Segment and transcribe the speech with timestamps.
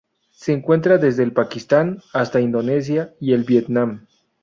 [0.31, 4.07] Se encuentra desde el Pakistán hasta Indonesia y el Vietnam.